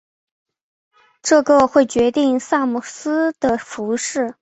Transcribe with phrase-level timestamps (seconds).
[1.21, 4.33] 这个会决定萨姆斯的服饰。